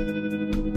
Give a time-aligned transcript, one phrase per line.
[0.00, 0.39] Thank you.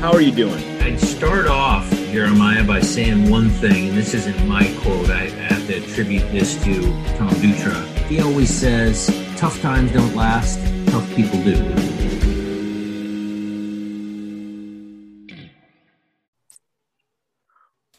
[0.00, 0.64] how are you doing?
[0.80, 5.10] I'd start off, Jeremiah, by saying one thing, and this isn't my quote.
[5.10, 6.80] I have to attribute this to
[7.18, 7.84] Tom Dutra.
[8.06, 11.52] He always says, tough times don't last, tough people do.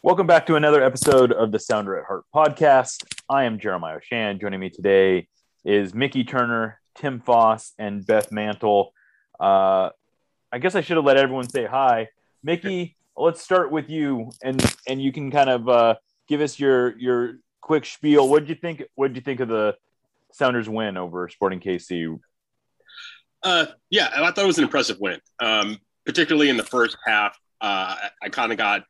[0.02, 3.05] Welcome back to another episode of the Sounder at Heart podcast.
[3.30, 4.41] I am Jeremiah Oshan.
[4.41, 5.27] Joining me today
[5.63, 8.91] is Mickey Turner, Tim Foss, and Beth Mantle.
[9.39, 9.89] Uh,
[10.51, 12.09] I guess I should have let everyone say hi.
[12.43, 15.95] Mickey, let's start with you, and and you can kind of uh,
[16.27, 18.27] give us your your quick spiel.
[18.27, 18.83] What did you think?
[18.95, 19.75] What did you think of the
[20.33, 22.19] Sounders win over Sporting KC?
[23.43, 27.38] Uh, yeah, I thought it was an impressive win, um, particularly in the first half.
[27.59, 28.83] Uh, I, I kind of got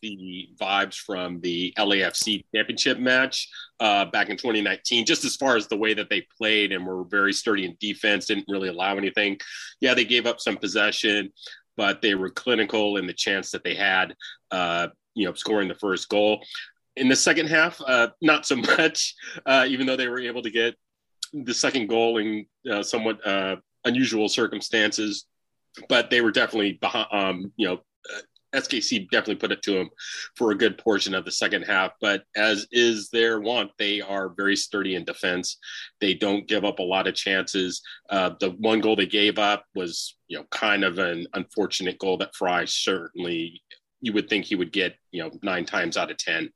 [0.00, 3.48] the vibes from the LAFC championship match
[3.80, 7.04] uh, back in 2019, just as far as the way that they played and were
[7.04, 9.38] very sturdy in defense, didn't really allow anything.
[9.80, 11.32] Yeah, they gave up some possession,
[11.76, 14.14] but they were clinical in the chance that they had,
[14.50, 16.42] uh, you know, scoring the first goal.
[16.96, 19.14] In the second half, uh, not so much,
[19.46, 20.74] uh, even though they were able to get
[21.32, 25.26] the second goal in uh, somewhat uh, unusual circumstances.
[25.88, 27.80] But they were definitely behind, um, you know,
[28.54, 29.90] SKC definitely put it to them
[30.36, 31.92] for a good portion of the second half.
[32.00, 35.58] But as is their want, they are very sturdy in defense.
[36.00, 37.82] They don't give up a lot of chances.
[38.10, 42.18] Uh, the one goal they gave up was, you know, kind of an unfortunate goal
[42.18, 43.62] that Frei certainly
[44.02, 46.50] you would think he would get, you know, nine times out of ten.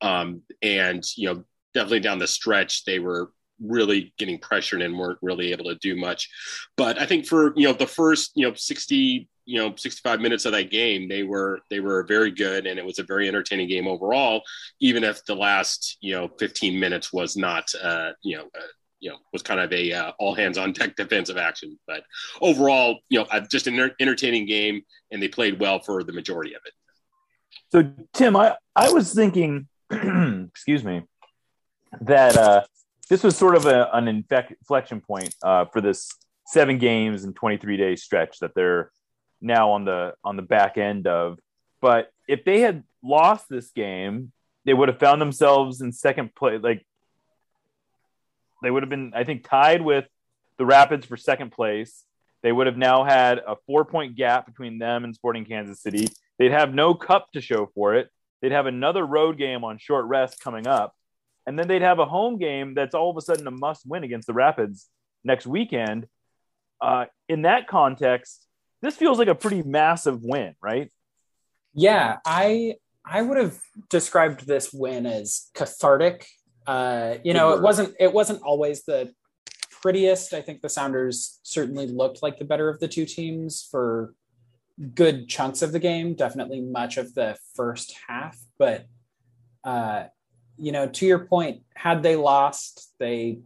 [0.00, 1.44] Um, and you know,
[1.74, 3.30] definitely down the stretch, they were
[3.62, 6.28] really getting pressured and weren't really able to do much.
[6.76, 10.44] But I think for you know the first you know 60 you know 65 minutes
[10.44, 13.68] of that game they were they were very good and it was a very entertaining
[13.68, 14.42] game overall
[14.80, 18.66] even if the last you know 15 minutes was not uh you know uh,
[19.00, 21.78] you know was kind of a uh, all hands on deck defensive action.
[21.86, 22.02] But
[22.40, 26.62] overall you know just an entertaining game and they played well for the majority of
[26.64, 26.72] it.
[27.70, 31.02] So tim i i was thinking excuse me
[32.00, 32.62] that uh
[33.08, 36.10] this was sort of a, an inflection point uh, for this
[36.44, 38.90] seven games and 23 day stretch that they're
[39.40, 41.38] now on the on the back end of.
[41.80, 44.32] But if they had lost this game,
[44.64, 46.60] they would have found themselves in second place.
[46.62, 46.84] Like
[48.62, 50.06] they would have been, I think, tied with
[50.58, 52.04] the Rapids for second place.
[52.42, 56.08] They would have now had a four point gap between them and Sporting Kansas City.
[56.38, 58.10] They'd have no cup to show for it.
[58.40, 60.94] They'd have another road game on short rest coming up.
[61.46, 64.04] And then they'd have a home game that's all of a sudden a must win
[64.04, 64.88] against the Rapids
[65.24, 66.06] next weekend.
[66.80, 68.45] Uh, in that context,
[68.86, 70.90] this feels like a pretty massive win, right?
[71.74, 73.58] Yeah, I I would have
[73.88, 76.26] described this win as cathartic.
[76.66, 79.12] Uh, you know, it wasn't it wasn't always the
[79.70, 80.34] prettiest.
[80.34, 84.14] I think the Sounders certainly looked like the better of the two teams for
[84.94, 88.38] good chunks of the game, definitely much of the first half.
[88.58, 88.86] But
[89.64, 90.04] uh,
[90.56, 93.40] you know, to your point, had they lost, they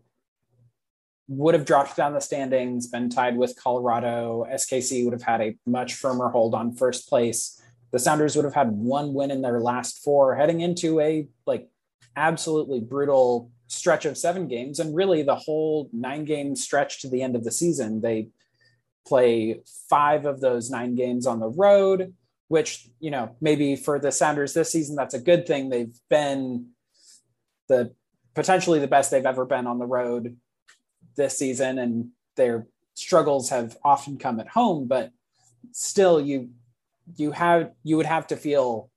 [1.30, 4.44] would have dropped down the standings, been tied with Colorado.
[4.50, 7.62] SKC would have had a much firmer hold on first place.
[7.92, 11.68] The Sounders would have had one win in their last four, heading into a like
[12.16, 17.22] absolutely brutal stretch of seven games, and really the whole nine game stretch to the
[17.22, 18.00] end of the season.
[18.00, 18.30] They
[19.06, 22.12] play five of those nine games on the road,
[22.48, 25.68] which you know maybe for the Sounders this season that's a good thing.
[25.68, 26.70] They've been
[27.68, 27.94] the
[28.34, 30.36] potentially the best they've ever been on the road
[31.20, 35.10] this season and their struggles have often come at home but
[35.72, 36.50] still you
[37.16, 38.90] you have you would have to feel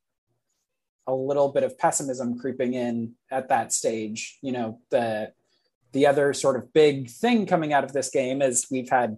[1.08, 4.38] a little bit of pessimism creeping in at that stage.
[4.42, 5.32] You know the
[5.92, 9.18] the other sort of big thing coming out of this game is we've had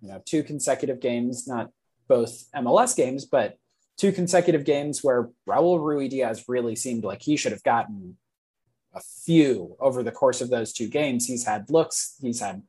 [0.00, 1.70] you know two consecutive games not
[2.08, 3.56] both MLS games but
[3.96, 8.16] two consecutive games where Raul Ruidiaz really seemed like he should have gotten
[8.96, 11.26] a few over the course of those two games.
[11.26, 12.62] He's had looks, he's had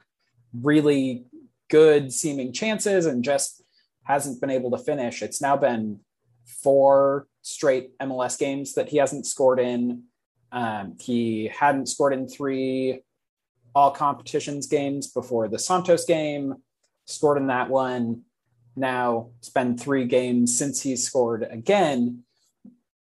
[0.53, 1.25] really
[1.69, 3.63] good seeming chances and just
[4.03, 5.21] hasn't been able to finish.
[5.21, 6.00] It's now been
[6.45, 10.03] four straight MLS games that he hasn't scored in.
[10.51, 13.01] Um, he hadn't scored in three
[13.75, 16.56] all competitions games before the Santos game,
[17.06, 18.24] scored in that one.
[18.75, 22.24] now it's been three games since he scored again.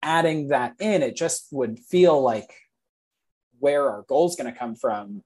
[0.02, 2.54] Adding that in, it just would feel like
[3.60, 5.24] where our goal's going to come from,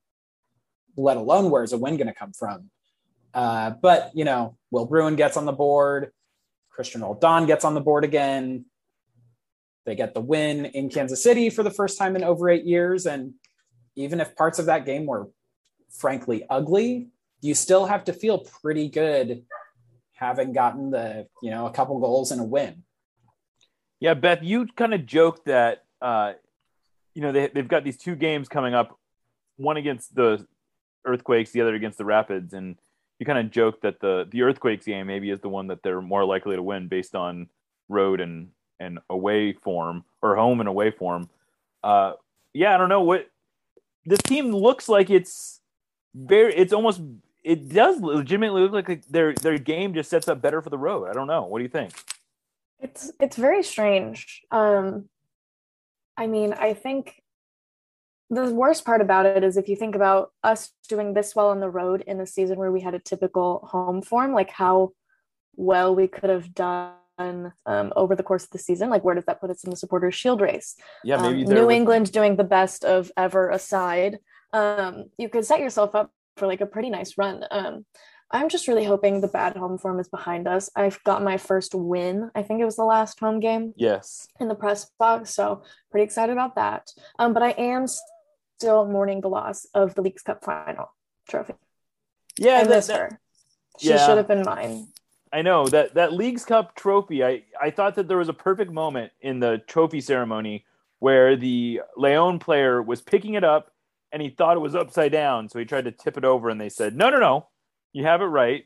[0.95, 2.69] let alone where's a win going to come from.
[3.33, 6.11] Uh, but, you know, Will Bruin gets on the board.
[6.75, 8.65] Cristian Roldan gets on the board again.
[9.85, 13.05] They get the win in Kansas City for the first time in over eight years.
[13.05, 13.33] And
[13.95, 15.29] even if parts of that game were
[15.89, 17.09] frankly ugly,
[17.41, 19.43] you still have to feel pretty good
[20.13, 22.83] having gotten the, you know, a couple goals and a win.
[23.99, 26.33] Yeah, Beth, you kind of joked that, uh,
[27.13, 28.97] you know, they, they've got these two games coming up,
[29.57, 30.45] one against the
[31.05, 32.53] Earthquakes, the other against the Rapids.
[32.53, 32.77] And
[33.19, 36.01] you kind of joked that the, the Earthquakes game maybe is the one that they're
[36.01, 37.47] more likely to win based on
[37.87, 41.29] road and, and away form or home and away form.
[41.83, 42.13] Uh,
[42.53, 43.27] yeah, I don't know what
[44.05, 45.09] this team looks like.
[45.09, 45.59] It's
[46.15, 47.01] very, it's almost,
[47.43, 51.07] it does legitimately look like their their game just sets up better for the road.
[51.09, 51.43] I don't know.
[51.43, 51.93] What do you think?
[52.81, 54.41] It's it's very strange.
[54.51, 55.05] Um,
[56.19, 57.23] I mean, I think
[58.29, 61.61] the worst part about it is if you think about us doing this well on
[61.61, 64.91] the road in a season where we had a typical home form, like how
[65.55, 66.93] well we could have done
[67.65, 68.89] um, over the course of the season.
[68.89, 70.75] Like, where does that put us in the supporters' shield race?
[71.05, 74.19] Yeah, maybe um, New with- England doing the best of ever aside,
[74.51, 77.45] um, you could set yourself up for like a pretty nice run.
[78.31, 80.69] I'm just really hoping the bad home form is behind us.
[80.75, 82.29] I've got my first win.
[82.35, 84.27] I think it was the last home game Yes.
[84.39, 86.91] in the press box, so pretty excited about that.
[87.17, 87.87] Um, but I am
[88.57, 90.93] still mourning the loss of the Leagues Cup final
[91.27, 91.53] trophy.
[92.37, 93.19] Yeah, I that- miss that- her.
[93.79, 94.05] She Yeah.
[94.05, 94.87] should have been mine.
[95.31, 97.23] I know that that League's Cup trophy.
[97.23, 100.65] I I thought that there was a perfect moment in the trophy ceremony
[100.99, 103.71] where the Leon player was picking it up
[104.11, 106.59] and he thought it was upside down, so he tried to tip it over, and
[106.59, 107.47] they said, "No, no, no,
[107.93, 108.63] you have it right."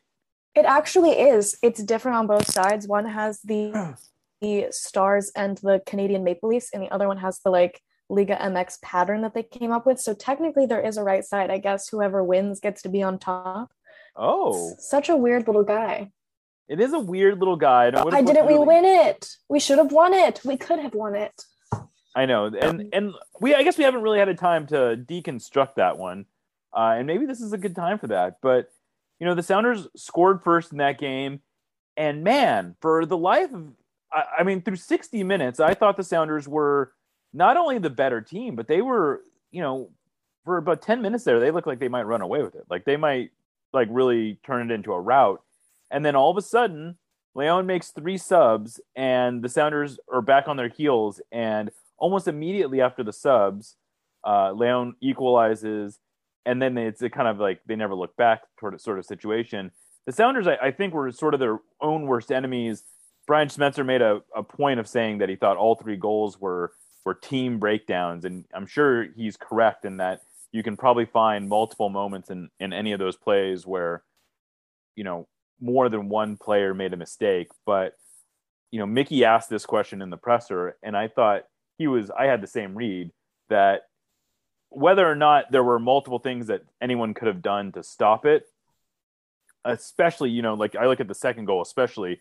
[0.55, 1.57] It actually is.
[1.63, 2.87] It's different on both sides.
[2.87, 3.95] One has the
[4.41, 8.35] the stars and the Canadian Maple Leafs, and the other one has the like Liga
[8.35, 9.99] MX pattern that they came up with.
[9.99, 11.49] So technically, there is a right side.
[11.49, 13.71] I guess whoever wins gets to be on top.
[14.15, 16.11] Oh, Such a weird little guy.
[16.67, 17.89] it is a weird little guy.
[17.89, 19.27] Why didn't we win it?
[19.49, 20.41] We should have won it.
[20.45, 21.33] We could have won it.
[22.15, 25.75] I know, and and we I guess we haven't really had a time to deconstruct
[25.75, 26.25] that one,
[26.77, 28.35] uh, and maybe this is a good time for that.
[28.41, 28.67] But
[29.23, 31.39] you know, the Sounders scored first in that game,
[31.95, 33.69] and man, for the life of,
[34.11, 36.91] I, I mean, through sixty minutes, I thought the Sounders were
[37.31, 39.91] not only the better team, but they were, you know,
[40.43, 42.83] for about ten minutes there, they looked like they might run away with it, like
[42.83, 43.31] they might
[43.71, 45.41] like really turn it into a rout,
[45.89, 46.97] and then all of a sudden.
[47.35, 51.19] Leon makes three subs, and the Sounders are back on their heels.
[51.31, 53.75] And almost immediately after the subs,
[54.23, 55.97] uh, Leon equalizes,
[56.45, 59.05] and then it's a kind of like they never look back toward a sort of
[59.05, 59.71] situation.
[60.05, 62.83] The Sounders, I, I think, were sort of their own worst enemies.
[63.25, 66.73] Brian Schmetzer made a, a point of saying that he thought all three goals were
[67.05, 71.89] were team breakdowns, and I'm sure he's correct in that you can probably find multiple
[71.89, 74.03] moments in in any of those plays where,
[74.95, 75.27] you know,
[75.59, 77.47] more than one player made a mistake.
[77.65, 77.93] But
[78.71, 81.43] you know, Mickey asked this question in the presser, and I thought
[81.77, 83.11] he was I had the same read
[83.49, 83.83] that
[84.73, 88.47] whether or not there were multiple things that anyone could have done to stop it,
[89.65, 92.19] especially, you know, like I look at the second goal, especially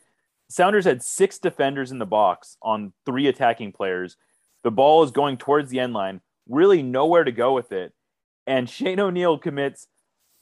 [0.52, 4.18] Sounders had six defenders in the box on three attacking players.
[4.64, 7.94] The ball is going towards the end line, really nowhere to go with it.
[8.46, 9.86] And Shane O'Neill commits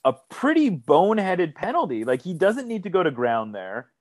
[0.04, 2.04] a pretty boneheaded penalty.
[2.04, 3.92] Like he doesn't need to go to ground there.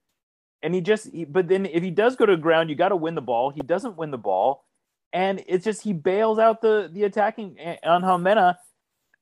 [0.64, 2.96] And he just, he, but then if he does go to ground, you got to
[2.96, 3.52] win the ball.
[3.52, 4.66] He doesn't win the ball
[5.14, 8.60] and it's just he bails out the the attacking on Mena,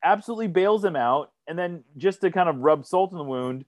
[0.04, 3.66] absolutely bails him out, and then just to kind of rub salt in the wound,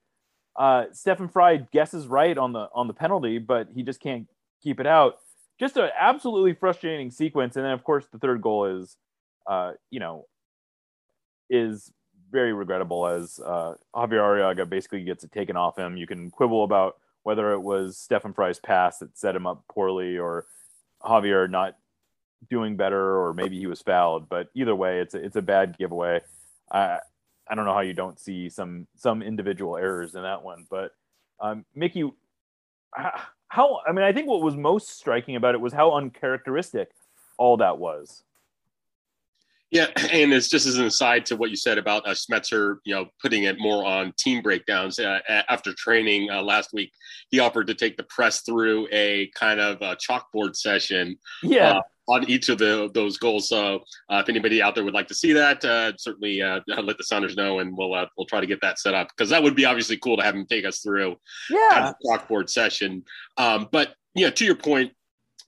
[0.56, 4.28] uh, Stefan Frei guesses right on the on the penalty, but he just can't
[4.62, 5.20] keep it out.
[5.60, 8.98] Just an absolutely frustrating sequence, and then of course the third goal is,
[9.48, 10.26] uh, you know,
[11.50, 11.92] is
[12.32, 15.98] very regrettable as uh, Xavier Arreaga basically gets it taken off him.
[15.98, 20.18] You can quibble about whether it was Stefan Frei's pass that set him up poorly
[20.18, 20.46] or
[21.04, 21.76] Javier not
[22.50, 25.78] doing better or maybe he was fouled but either way it's a, it's a bad
[25.78, 26.22] giveaway
[26.72, 26.98] i
[27.50, 30.92] i don't know how you don't see some some individual errors in that one but
[31.42, 32.10] um mickey
[33.48, 36.90] how i mean i think what was most striking about it was how uncharacteristic
[37.38, 38.24] all that was
[39.72, 42.96] Yeah, and it's just as an aside to what you said about uh, Schmetzer, you
[42.96, 44.98] know, putting it more on team breakdowns.
[44.98, 46.92] Uh, after training uh, last week,
[47.30, 51.82] he offered to take the press through a kind of uh, chalkboard session yeah Uh,
[52.10, 53.48] on each of the those goals.
[53.50, 56.98] So uh, if anybody out there would like to see that, uh, certainly uh, let
[56.98, 59.42] the Sounders know, and we'll uh, we'll try to get that set up because that
[59.42, 61.16] would be obviously cool to have him take us through
[61.50, 61.70] Yeah.
[61.72, 63.04] kind of chalkboard session.
[63.38, 64.92] Um, but yeah, to your point,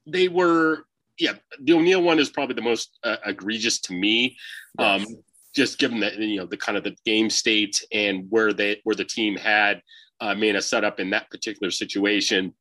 [0.06, 0.86] they were
[1.20, 1.34] yeah.
[1.62, 4.38] The O'Neill one is probably the most uh, egregious to me.
[4.80, 5.06] Um,
[5.54, 8.96] just given that you know the kind of the game state and where they where
[8.96, 9.82] the team had
[10.22, 12.54] uh, Mena set up in that particular situation.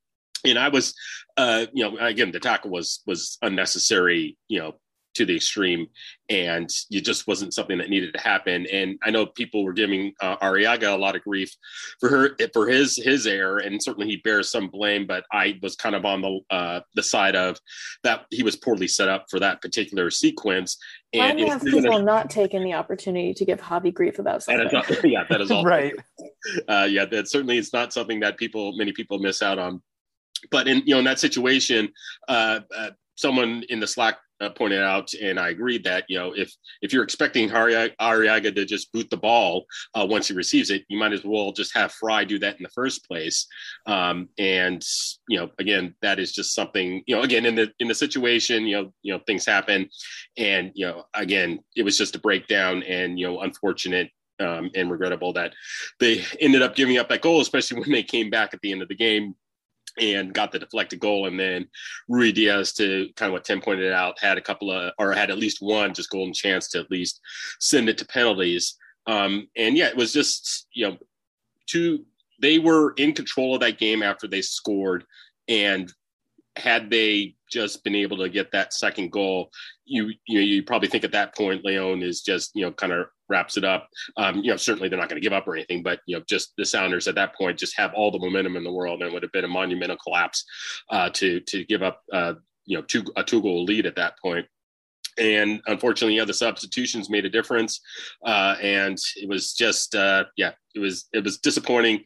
[0.45, 0.95] And I was,
[1.37, 4.75] uh, you know, again, the tackle was was unnecessary, you know,
[5.13, 5.89] to the extreme,
[6.29, 8.65] and it just wasn't something that needed to happen.
[8.73, 11.53] And I know people were giving uh, Arreaga a lot of grief
[11.99, 15.07] for her for his his error, and certainly he bears some blame.
[15.09, 17.59] But I was kind of on the uh, the side of
[18.05, 20.79] that he was poorly set up for that particular sequence.
[21.13, 23.93] Why And do if have you're gonna- people not taken the opportunity to give Javi
[23.93, 24.95] grief about and something?
[24.97, 25.93] it's, yeah, that is all right.
[26.69, 29.83] uh, yeah, that certainly is not something that people, many people miss out on.
[30.51, 31.91] But in you know in that situation,
[32.29, 36.33] uh, uh, someone in the Slack uh, pointed out, and I agreed that you know
[36.33, 40.85] if if you're expecting Arreaga, to just boot the ball uh, once he receives it,
[40.89, 43.47] you might as well just have Frei do that in the first place.
[43.87, 44.83] Um, and
[45.29, 47.23] you know, again, that is just something you know.
[47.23, 49.89] Again, in the in the situation, you know, you know, things happen,
[50.37, 54.91] and you know, again, it was just a breakdown, and you know, unfortunate um, and
[54.91, 55.53] regrettable that
[55.99, 58.83] they ended up giving up that goal, especially when they came back at the end
[58.83, 59.35] of the game
[60.01, 61.27] and got the deflected goal.
[61.27, 61.69] And then
[62.11, 65.39] Ruidiaz, to kind of what Tim pointed out, had a couple of, or had at
[65.39, 67.21] least one just golden chance to at least
[67.61, 68.77] send it to penalties.
[69.07, 70.97] Um, and yeah, it was just, you know,
[71.67, 72.05] two,
[72.41, 75.05] they were in control of that game after they scored.
[75.49, 75.93] And
[76.61, 79.51] had they just been able to get that second goal,
[79.85, 82.93] you you know, you probably think at that point Leon is just you know kind
[82.93, 83.89] of wraps it up.
[84.17, 86.25] Um, you know, certainly they're not going to give up or anything, but you know,
[86.29, 89.11] just the Sounders at that point just have all the momentum in the world, and
[89.11, 90.45] it would have been a monumental collapse
[90.91, 92.35] uh, to to give up uh,
[92.67, 94.47] you know two a two goal lead at that point.
[95.19, 97.81] And unfortunately, yeah, the substitutions made a difference,
[98.25, 102.05] uh, and it was just uh, yeah, it was it was disappointing,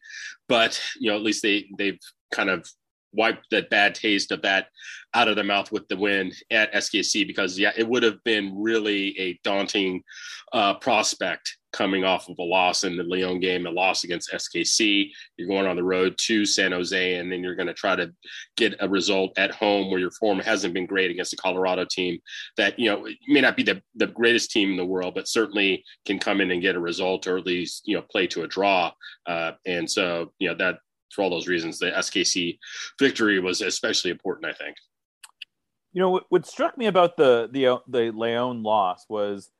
[0.48, 1.98] but you know at least they they've
[2.32, 2.68] kind of
[3.14, 4.68] wiped that bad taste of that
[5.14, 8.52] out of their mouth with the win at SKC because yeah, it would have been
[8.60, 10.02] really a daunting
[10.52, 15.10] uh, prospect coming off of a loss in the Leon game, a loss against SKC.
[15.36, 18.12] You're going on the road to San Jose, and then you're going to try to
[18.56, 22.20] get a result at home where your form hasn't been great against the Colorado team
[22.56, 25.84] that you know may not be the, the greatest team in the world, but certainly
[26.06, 28.48] can come in and get a result or at least you know play to a
[28.48, 28.92] draw.
[29.26, 30.78] Uh, and so you know that
[31.14, 32.58] for all those reasons, the SKC
[32.98, 34.46] victory was especially important.
[34.46, 34.76] I think.
[35.92, 39.50] You know what, what struck me about the the the Leon loss was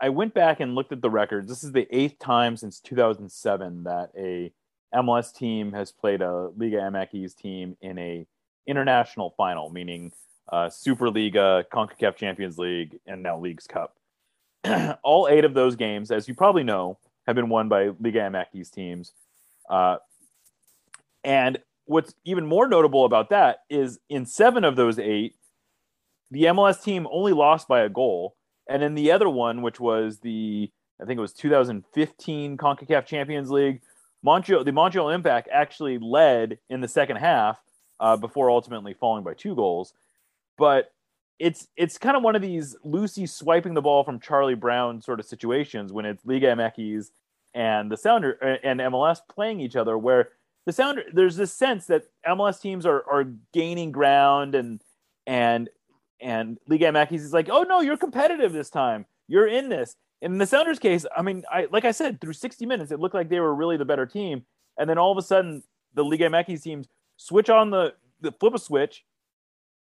[0.00, 1.48] I went back and looked at the records.
[1.48, 4.52] This is the eighth time since 2007 that a
[4.94, 8.26] MLS team has played a Liga MX team in a
[8.66, 10.12] international final, meaning
[10.52, 13.96] uh, Superliga, CONCACAF Champions League, and now Leagues Cup.
[15.02, 18.70] All eight of those games, as you probably know, have been won by Liga MX
[18.70, 19.12] teams.
[19.68, 19.96] Uh,
[21.26, 25.34] and what's even more notable about that is in seven of those eight,
[26.30, 28.36] the MLS team only lost by a goal.
[28.68, 30.70] And in the other one, which was the,
[31.02, 33.80] I think it was 2015 CONCACAF Champions League,
[34.22, 37.60] Montreal, the Montreal Impact actually led in the second half
[37.98, 39.92] uh, before ultimately falling by two goals.
[40.56, 40.92] But
[41.38, 45.20] it's it's kind of one of these Lucy swiping the ball from Charlie Brown sort
[45.20, 47.10] of situations when it's Liga MX
[47.52, 50.30] and the Sounder and MLS playing each other, where
[50.66, 54.82] the Sounder there's this sense that MLS teams are are gaining ground and
[55.26, 55.70] and
[56.20, 59.06] and Liga MX is like, oh no, you're competitive this time.
[59.28, 59.96] You're in this.
[60.22, 63.14] In the Sounders case, I mean, I like I said, through 60 minutes, it looked
[63.14, 64.44] like they were really the better team,
[64.78, 65.62] and then all of a sudden,
[65.94, 69.04] the Liga MX teams switch on the the flip a switch,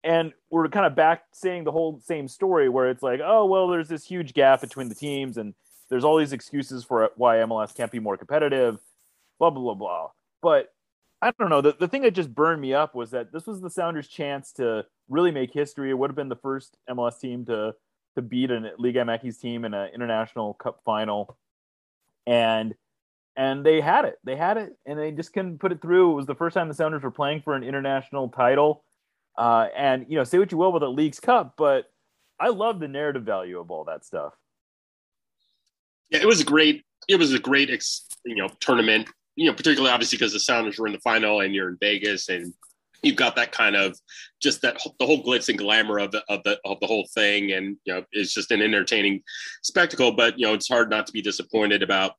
[0.04, 3.68] and we're kind of back saying the whole same story where it's like, oh well,
[3.68, 5.54] there's this huge gap between the teams, and
[5.90, 8.80] there's all these excuses for why MLS can't be more competitive,
[9.38, 10.10] blah blah blah blah.
[10.42, 10.70] But
[11.22, 11.62] I don't know.
[11.62, 14.52] The, the thing that just burned me up was that this was the Sounders' chance
[14.54, 15.90] to really make history.
[15.90, 17.74] It would have been the first MLS team to
[18.16, 21.38] to beat a Liga MX team in an international cup final,
[22.26, 22.74] and
[23.36, 24.18] and they had it.
[24.24, 26.12] They had it, and they just couldn't put it through.
[26.12, 28.84] It was the first time the Sounders were playing for an international title.
[29.38, 31.86] Uh, and you know, say what you will about the League's Cup, but
[32.40, 34.34] I love the narrative value of all that stuff.
[36.10, 36.84] Yeah, it was a great.
[37.08, 39.10] It was a great, ex, you know, tournament.
[39.36, 42.30] You know, particularly obviously because the Sounders were in the final and you're in Vegas
[42.30, 42.54] and
[43.04, 43.98] you've got that kind of
[44.42, 47.52] just that the whole glitz and glamour of the of the of the whole thing,
[47.52, 49.22] and you know, it's just an entertaining
[49.64, 50.12] spectacle.
[50.12, 52.14] But you know, it's hard not to be disappointed about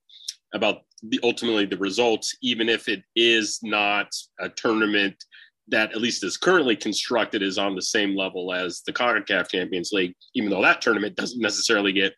[0.54, 4.08] about the ultimately the results, even if it is not
[4.40, 5.24] a tournament
[5.68, 9.90] that at least is currently constructed is on the same level as the CONCACAF Champions
[9.92, 12.14] League, even though that tournament doesn't necessarily get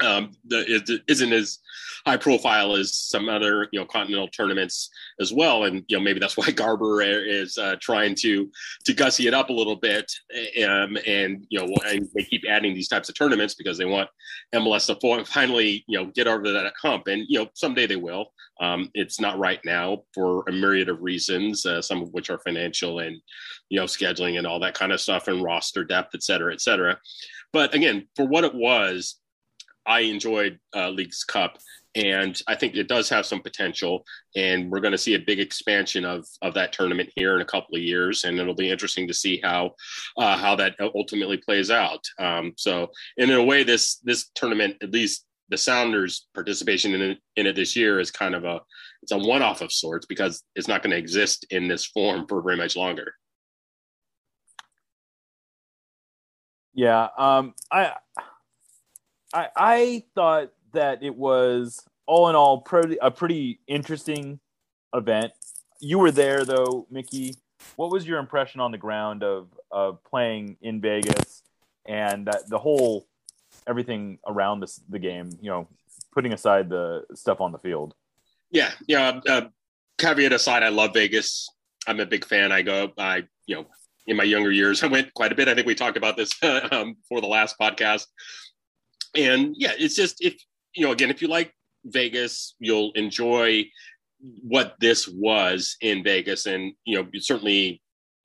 [0.00, 1.58] um, the, it isn't as
[2.06, 5.64] high profile as some other you know continental tournaments as well.
[5.64, 8.50] And you know maybe that's why garber is uh, trying to
[8.84, 10.10] to gussy it up a little bit
[10.64, 14.08] um, and you know and they keep adding these types of tournaments because they want
[14.54, 17.08] mls to finally you know get over that hump.
[17.08, 18.32] And you know someday they will.
[18.58, 22.38] Um, it's not right now for a myriad of reasons uh, some of which are
[22.38, 23.20] financial and
[23.68, 26.60] you know scheduling and all that kind of stuff and roster depth et cetera et
[26.60, 26.98] cetera.
[27.52, 29.16] But again for what it was
[29.86, 31.58] I enjoyed uh, Leagues Cup,
[31.94, 34.04] and I think it does have some potential.
[34.34, 37.46] And we're going to see a big expansion of of that tournament here in a
[37.46, 39.72] couple of years, and it'll be interesting to see how
[40.18, 42.04] uh, how that ultimately plays out.
[42.18, 47.18] Um, so, in a way, this this tournament, at least the Sounders' participation in it,
[47.36, 48.60] in it this year, is kind of a
[49.02, 52.26] it's a one off of sorts because it's not going to exist in this form
[52.26, 53.14] for very much longer.
[56.74, 57.92] Yeah, um, I
[59.32, 64.40] I, I thought that it was all in all pretty, a pretty interesting
[64.94, 65.32] event.
[65.80, 67.34] You were there though, Mickey.
[67.76, 71.42] What was your impression on the ground of of playing in Vegas
[71.86, 73.06] and that the whole
[73.66, 75.30] everything around this the game?
[75.40, 75.68] You know,
[76.12, 77.94] putting aside the stuff on the field.
[78.50, 79.20] Yeah, yeah.
[79.28, 79.48] Uh,
[79.98, 81.48] caveat aside, I love Vegas.
[81.86, 82.52] I'm a big fan.
[82.52, 82.92] I go.
[82.96, 83.66] I you know
[84.06, 85.48] in my younger years, I went quite a bit.
[85.48, 86.30] I think we talked about this
[86.70, 88.06] um, for the last podcast
[89.16, 90.34] and yeah, it's just if
[90.74, 91.52] you know, again, if you like
[91.84, 93.64] Vegas, you'll enjoy
[94.42, 97.82] what this was in Vegas, and you know, certainly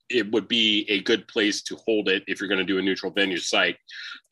[0.10, 2.81] it would be a good place to hold it if you're going to do a
[2.81, 3.77] neutral venue site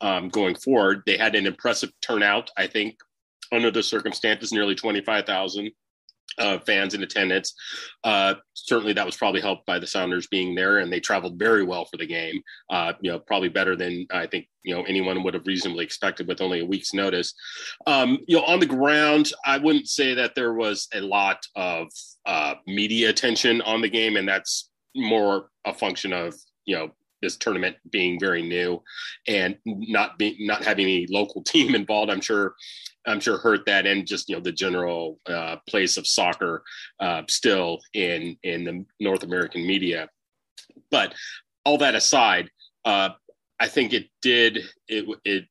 [0.02, 1.02] um, going forward.
[1.06, 2.96] They had an impressive turnout, I think,
[3.50, 5.70] under the circumstances, nearly twenty five thousand
[6.38, 7.54] uh, fans in attendance.
[8.04, 11.64] Uh, certainly, that was probably helped by the Sounders being there, and they traveled very
[11.64, 12.40] well for the game.
[12.70, 16.28] Uh, you know, probably better than I think you know anyone would have reasonably expected
[16.28, 17.34] with only a week's notice.
[17.86, 21.88] Um, you know, on the ground, I wouldn't say that there was a lot of
[22.26, 26.34] uh, media attention on the game, and that's more a function of
[26.64, 26.90] you know
[27.22, 28.82] this tournament being very new
[29.28, 32.54] and not being not having any local team involved i'm sure
[33.06, 36.62] I'm sure hurt that, and just you know the general uh, place of soccer
[37.00, 40.08] uh, still in in the North American media.
[40.90, 41.14] But
[41.64, 42.50] all that aside,
[42.84, 43.10] uh,
[43.58, 45.44] I think it did it it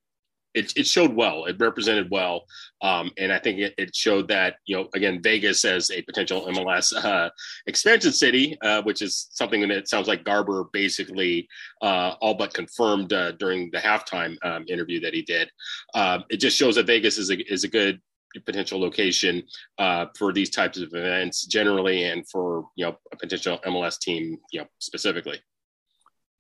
[0.60, 1.45] it, it showed well.
[1.45, 2.45] It represented well,
[2.82, 6.45] um, and I think it, it, showed that you know again Vegas as a potential
[6.48, 7.30] MLS uh,
[7.65, 11.48] expansion city, uh, which is something that sounds like Garber basically
[11.82, 15.50] uh, all but confirmed uh, during the halftime um, interview that he did.
[15.93, 18.02] Um, it just shows that Vegas is a is a good
[18.45, 19.43] potential location
[19.80, 24.38] uh, for these types of events generally, and for you know a potential MLS team
[24.52, 25.39] you know specifically.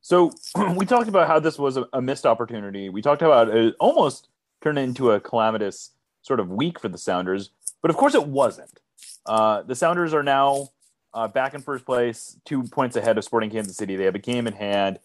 [0.01, 0.31] So
[0.75, 2.89] we talked about how this was a, a missed opportunity.
[2.89, 4.27] We talked about it almost
[4.61, 8.79] turned into a calamitous sort of week for the Sounders, but of course it wasn't.
[9.25, 10.69] Uh, the Sounders are now
[11.13, 13.95] uh, back in first place, two points ahead of Sporting Kansas City.
[13.95, 14.99] They have a game in hand,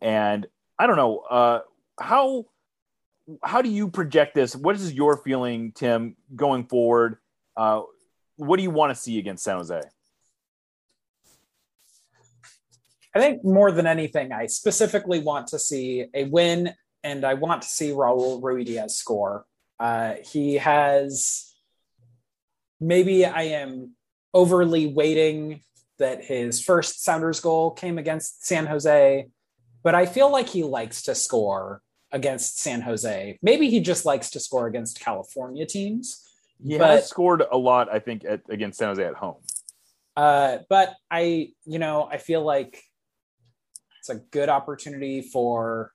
[0.00, 0.46] and
[0.78, 1.60] I don't know uh,
[2.00, 2.46] how
[3.42, 4.56] how do you project this?
[4.56, 7.18] What is your feeling, Tim, going forward?
[7.56, 7.82] Uh,
[8.36, 9.80] what do you want to see against San Jose?
[13.14, 16.72] I think more than anything, I specifically want to see a win
[17.04, 19.44] and I want to see Raul Ruidiaz score.
[19.78, 21.52] Uh, he has
[22.80, 23.92] maybe I am
[24.34, 25.62] overly weighting
[25.98, 29.28] that his first Sounders goal came against San Jose,
[29.82, 33.38] but I feel like he likes to score against San Jose.
[33.42, 36.28] Maybe he just likes to score against California teams.
[36.64, 39.36] He but, has scored a lot, I think, at, against San Jose at home.
[40.16, 42.82] Uh, but I, you know, I feel like
[44.02, 45.92] it's a good opportunity for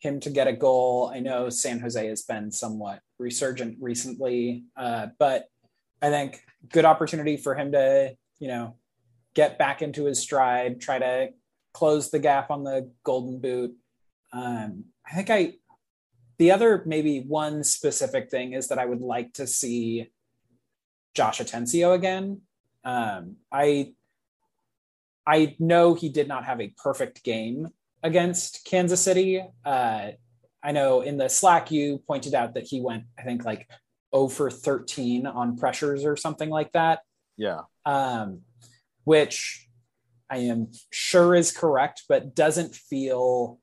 [0.00, 1.08] him to get a goal.
[1.14, 5.44] I know San Jose has been somewhat resurgent recently, uh, but
[6.02, 8.74] I think good opportunity for him to, you know,
[9.34, 11.28] get back into his stride, try to
[11.72, 13.72] close the gap on the golden boot.
[14.32, 15.52] Um, I think I,
[16.38, 20.10] the other maybe one specific thing is that I would like to see
[21.14, 22.40] Josh Atencio again.
[22.82, 23.94] Um, I
[25.26, 27.68] I know he did not have a perfect game
[28.02, 29.42] against Kansas City.
[29.64, 30.10] Uh,
[30.62, 33.68] I know in the Slack you pointed out that he went, I think, like
[34.14, 37.00] 0 for 13 on pressures or something like that.
[37.36, 37.62] Yeah.
[37.84, 38.42] Um,
[39.04, 39.68] which
[40.30, 43.58] I am sure is correct, but doesn't feel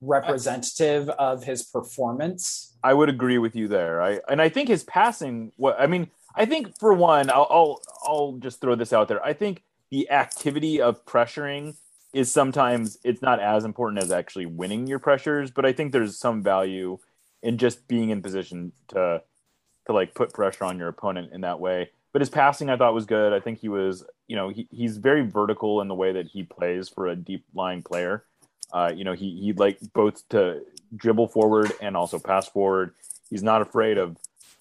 [0.00, 2.76] representative of his performance.
[2.82, 4.00] I would agree with you there.
[4.02, 5.52] I and I think his passing.
[5.56, 9.24] What I mean, I think for one, I'll I'll, I'll just throw this out there.
[9.24, 11.76] I think the activity of pressuring
[12.12, 16.18] is sometimes it's not as important as actually winning your pressures, but I think there's
[16.18, 16.98] some value
[17.42, 19.22] in just being in position to
[19.86, 21.90] to like put pressure on your opponent in that way.
[22.12, 23.32] But his passing I thought was good.
[23.32, 26.42] I think he was, you know, he, he's very vertical in the way that he
[26.42, 28.24] plays for a deep lying player.
[28.72, 30.62] Uh, you know, he he like both to
[30.94, 32.94] dribble forward and also pass forward.
[33.30, 34.10] He's not afraid of,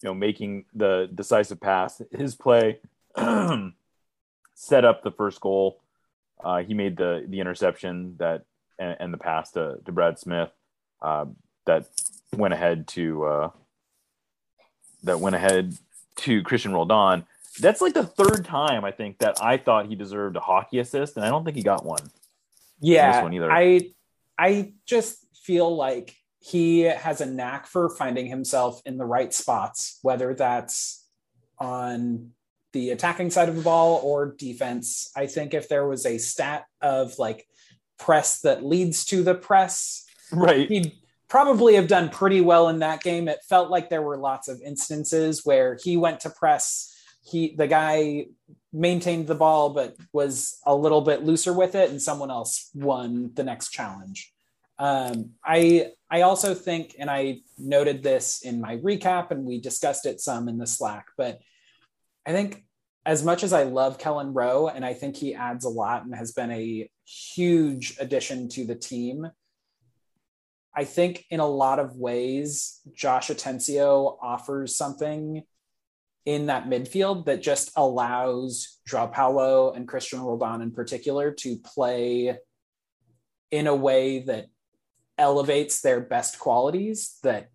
[0.01, 2.01] you know, making the decisive pass.
[2.11, 2.79] His play
[4.59, 5.81] set up the first goal.
[6.43, 8.43] Uh, he made the the interception that
[8.77, 10.49] and, and the pass to, to Brad Smith
[11.01, 11.25] uh,
[11.65, 11.85] that
[12.35, 13.49] went ahead to uh,
[15.03, 15.75] that went ahead
[16.17, 17.25] to Cristian Roldan.
[17.61, 21.15] That's like the third time I think that I thought he deserved a hockey assist,
[21.15, 22.11] and I don't think he got one.
[22.81, 23.91] Yeah, one I
[24.37, 29.99] I just feel like he has a knack for finding himself in the right spots,
[30.01, 31.05] whether that's
[31.59, 32.31] on
[32.73, 35.11] the attacking side of the ball or defense.
[35.15, 37.47] I think if there was a stat of like
[37.97, 40.93] press that leads to the press, right, he'd
[41.27, 43.27] probably have done pretty well in that game.
[43.27, 47.67] It felt like there were lots of instances where he went to press, he the
[47.67, 48.27] guy
[48.71, 53.31] maintained the ball but was a little bit looser with it, and someone else won
[53.33, 54.31] the next challenge.
[54.77, 60.05] Um, I I also think, and I noted this in my recap, and we discussed
[60.05, 61.39] it some in the Slack, but
[62.29, 62.63] I think
[63.07, 66.13] as much as I love Kelyn Rowe, and I think he adds a lot and
[66.13, 69.27] has been a huge addition to the team,
[70.75, 75.41] I think in a lot of ways, Josh Atencio offers something
[76.23, 82.37] in that midfield that just allows Joao Paulo and Cristian Roldan in particular to play
[83.49, 84.45] in a way that
[85.17, 87.49] elevates their best qualities, that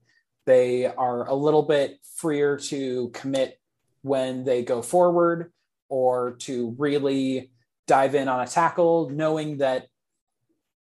[0.46, 3.56] they are a little bit freer to commit
[4.04, 5.50] when they go forward
[5.88, 7.50] or to really
[7.86, 9.86] dive in on a tackle, knowing that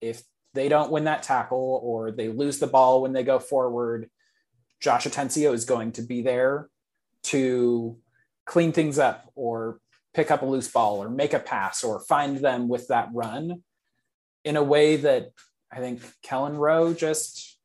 [0.01, 0.21] if
[0.54, 4.10] they don't win that tackle or they lose the ball when they go forward,
[4.82, 6.69] Josh Atencio is going to be there
[7.23, 7.97] to
[8.45, 9.80] clean things up or
[10.13, 13.63] pick up a loose ball or make a pass or find them with that run
[14.43, 15.32] in a way that
[15.71, 17.58] I think Kelyn Rowe just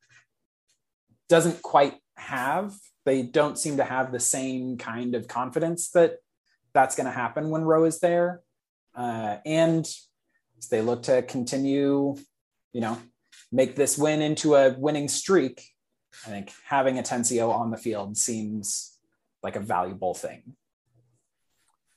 [1.29, 2.73] doesn't quite have
[3.05, 6.19] they don't seem to have the same kind of confidence that
[6.73, 8.41] that's going to happen when Rowe is there.
[8.95, 9.87] Uh, and
[10.71, 12.17] they look to continue,
[12.73, 12.99] you know,
[13.51, 15.65] make this win into a winning streak.
[16.27, 18.99] I think having Atencio on the field seems
[19.43, 20.55] like a valuable thing.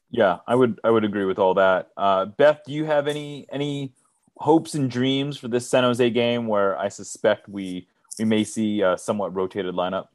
[0.10, 1.90] Yeah, I would I would agree with all that.
[1.98, 3.94] Uh, Beth, do you have any any
[4.38, 7.88] hopes and dreams for this San Jose game where I suspect we
[8.20, 10.08] we may see a somewhat rotated lineup?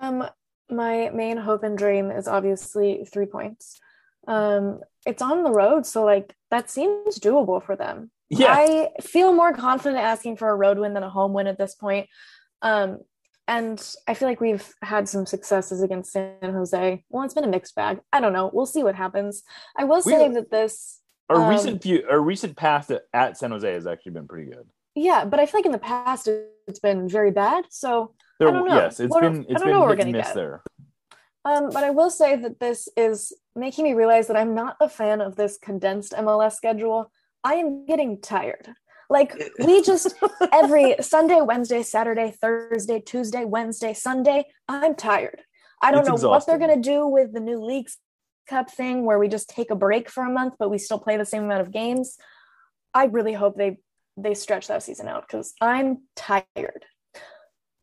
[0.00, 0.26] Um,
[0.70, 3.78] my main hope and dream is obviously three points.
[4.26, 8.10] Um, it's on the road, so like that seems doable for them.
[8.28, 8.52] Yeah.
[8.52, 11.74] I feel more confident asking for a road win than a home win at this
[11.74, 12.08] point.
[12.60, 12.98] Um,
[13.48, 17.04] and I feel like we've had some successes against San Jose.
[17.08, 18.00] Well, it's been a mixed bag.
[18.12, 18.50] I don't know.
[18.52, 19.44] We'll see what happens.
[19.76, 23.52] I will say we, that this our um, recent few, our recent past at San
[23.52, 24.66] Jose has actually been pretty good.
[24.96, 26.28] Yeah, but I feel like in the past
[26.66, 27.66] it's been very bad.
[27.70, 28.74] So there, I don't know.
[28.76, 30.62] Yes, it's what been it's been hit and miss there.
[31.44, 34.88] Um, but I will say that this is making me realize that I'm not a
[34.88, 37.10] fan of this condensed MLS schedule.
[37.44, 38.68] I am getting tired.
[39.08, 40.14] Like we just
[40.52, 45.42] every Sunday, Wednesday, Saturday, Thursday, Tuesday, Wednesday, Sunday, I'm tired.
[45.80, 46.30] I don't it's know exhausting.
[46.30, 47.98] what they're gonna do with the new Leagues
[48.48, 51.16] Cup thing where we just take a break for a month, but we still play
[51.16, 52.16] the same amount of games.
[52.92, 53.78] I really hope they
[54.16, 56.84] they stretch that season out because I'm tired.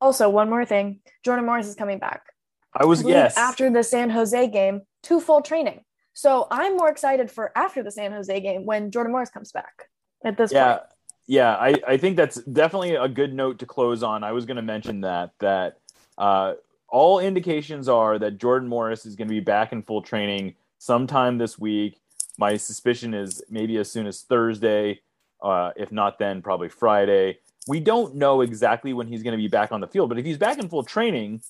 [0.04, 2.26] Also, one more thing Jordan Morris is coming back.
[2.74, 3.38] I was, I yes.
[3.38, 5.86] After the San Jose game, to full training.
[6.12, 9.88] So I'm more excited for after the San Jose game when Jordan Morris comes back
[10.26, 10.82] at this yeah, point.
[11.28, 14.26] Yeah, I, I think that's definitely a good note to close on.
[14.26, 15.78] I was going to mention that, that
[16.18, 16.56] uh,
[16.90, 21.38] all indications are that Jordan Morris is going to be back in full training sometime
[21.38, 21.98] this week.
[22.38, 25.00] My suspicion is maybe as soon as Thursday,
[25.42, 29.48] uh, if not then, probably Friday we don't know exactly when he's going to be
[29.48, 31.42] back on the field, but if he's back in full training,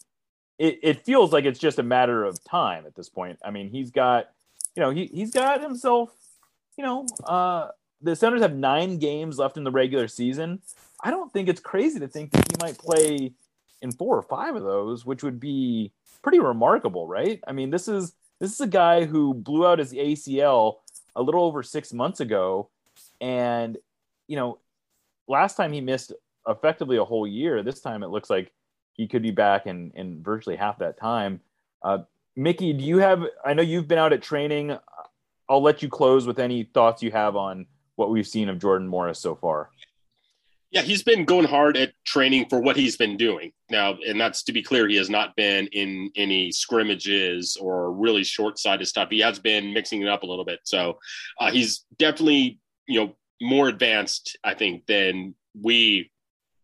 [0.60, 3.40] it, it feels like it's just a matter of time at this point.
[3.44, 4.30] I mean, he's got,
[4.76, 6.12] you know, he, he's got himself,
[6.78, 7.70] you know, uh,
[8.02, 10.62] the Senators have nine games left in the regular season.
[11.04, 13.34] I don't think it's crazy to think that he might play
[13.82, 17.42] in four or five of those, which would be pretty remarkable, right?
[17.48, 20.78] I mean, this is this is a guy who blew out his ACL
[21.16, 22.70] a little over six months ago,
[23.22, 23.78] and
[24.28, 24.58] you know
[25.34, 26.14] last time he missed
[26.48, 27.64] effectively a whole year.
[27.64, 28.54] This time it looks like
[28.94, 31.42] he could be back in in virtually half that time.
[31.84, 32.00] Uh,
[32.36, 33.24] Mickey, do you have?
[33.44, 34.78] I know you've been out at training.
[35.50, 37.66] I'll let you close with any thoughts you have on
[37.96, 39.70] what we've seen of Jordan Morris so far.
[40.72, 44.42] Yeah, he's been going hard at training for what he's been doing now, and that's
[44.44, 44.88] to be clear.
[44.88, 49.10] He has not been in any scrimmages or really short-sighted stuff.
[49.12, 50.98] He has been mixing it up a little bit, so
[51.40, 56.12] uh, he's definitely you know more advanced, I think, than we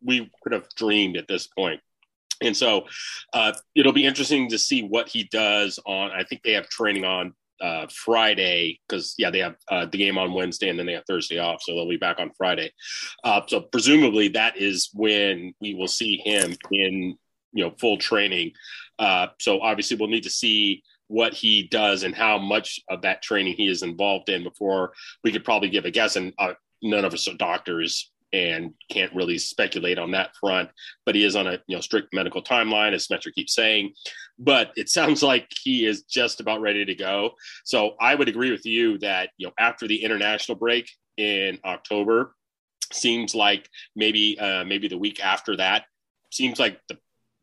[0.01, 1.81] we could have dreamed at this point.
[2.41, 2.85] And so
[3.33, 6.11] uh, it'll be interesting to see what he does on.
[6.11, 10.17] I think they have training on uh, Friday because yeah, they have uh, the game
[10.17, 12.71] on Wednesday and then they have Thursday off, so they'll be back on Friday.
[13.23, 17.17] Uh, so presumably that is when we will see him in
[17.51, 18.53] you know full training.
[18.97, 23.21] Uh, so obviously we'll need to see what he does and how much of that
[23.21, 24.93] training he is involved in before
[25.23, 26.15] we could probably give a guess.
[26.15, 30.69] And uh, none of us are doctors and can't really speculate on that front.
[31.07, 33.93] But he is on a you know strict medical timeline, as Schmetzer keeps saying.
[34.37, 37.31] But it sounds like he is just about ready to go.
[37.65, 42.35] So I would agree with you that you know after the international break in October,
[42.93, 45.85] seems like maybe uh, maybe the week after that
[46.31, 46.97] seems like the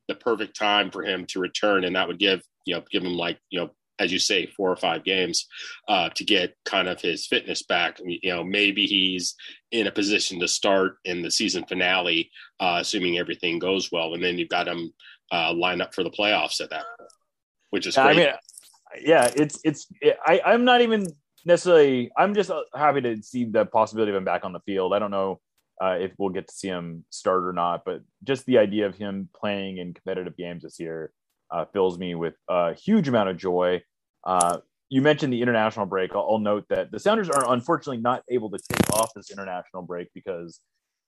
[0.06, 3.14] the perfect time for him to return, and that would give you know give him
[3.14, 5.46] like you know as you say, four or five games
[5.88, 7.98] uh, to get kind of his fitness back.
[8.04, 9.34] You know, maybe he's
[9.70, 14.22] in a position to start in the season finale, uh, assuming everything goes well, and
[14.22, 14.92] then you've got him
[15.32, 17.10] uh, line up for the playoffs at that, point,
[17.70, 18.04] which is great.
[18.04, 18.28] I mean,
[19.00, 19.86] yeah, it's it's.
[20.26, 21.06] I I'm not even
[21.44, 22.10] necessarily.
[22.16, 24.92] I'm just uh, happy to see the possibility of him back on the field.
[24.92, 25.40] I don't know.
[25.78, 28.94] Uh, if we'll get to see him start or not, but just the idea of
[28.94, 31.12] him playing in competitive games this year
[31.50, 33.82] uh, fills me with a huge amount of joy.
[34.24, 36.14] Uh, you mentioned the international break.
[36.14, 39.82] I'll, I'll, note that the Sounders are unfortunately not able to take off this international
[39.82, 40.60] break because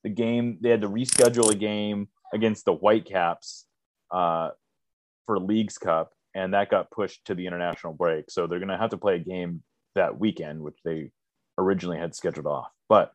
[0.05, 3.67] the game they had to reschedule a game against the Whitecaps
[4.11, 4.51] uh,
[5.27, 8.31] for Leagues Cup, and that got pushed to the international break.
[8.31, 9.63] So they're going to have to play a game
[9.95, 11.11] that weekend, which they
[11.57, 12.71] originally had scheduled off.
[12.89, 13.13] But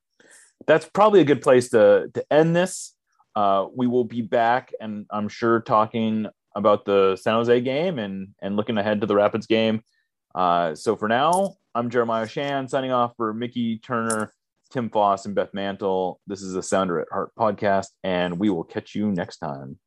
[0.68, 2.96] that's probably a good place to to end this.
[3.36, 8.30] Uh, we will be back, and I'm sure talking about the San Jose game and
[8.42, 9.82] and looking ahead to the Rapids game.
[10.36, 14.32] Uh, so for now, I'm Jeremiah Oshan signing off for Mickey Turner,
[14.72, 16.20] Tim Foss, and Beth Mantle.
[16.28, 19.78] This is the Sounder at Heart podcast, and we will catch you next time.